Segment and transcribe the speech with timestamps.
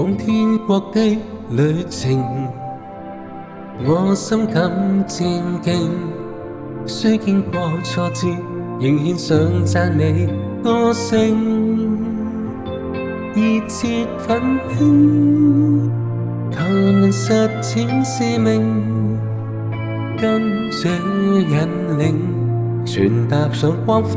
[0.00, 1.18] 往天国的
[1.50, 2.24] 旅程，
[3.84, 4.72] 我心感
[5.06, 5.92] 震敬。
[6.86, 8.26] 虽经过挫折，
[8.80, 10.26] 仍然想赞你
[10.64, 11.86] 歌声。
[13.34, 14.40] 热切奋
[14.74, 15.90] 请，
[16.50, 19.18] 求能实践使命，
[20.18, 24.16] 跟随引领，传达上光辉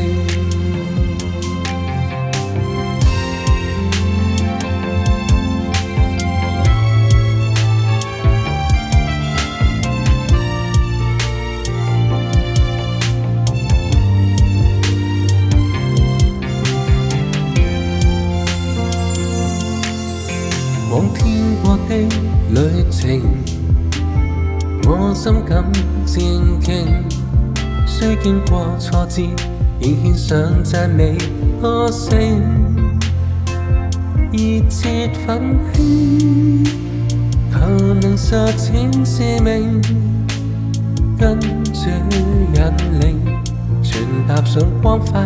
[20.93, 21.97] 往天国的
[22.51, 23.56] 旅程。
[25.15, 25.65] 心感
[26.05, 26.85] 坚劲，
[27.87, 29.23] 虽经过挫折，
[29.81, 31.17] 仍献上赞美
[31.63, 32.17] 歌声。
[34.33, 36.65] 热切奉起
[37.53, 37.59] 求
[38.03, 39.81] 能射穿使命，
[41.19, 41.49] 跟主
[41.89, 43.21] 引领，
[43.83, 45.21] 傳達上光辉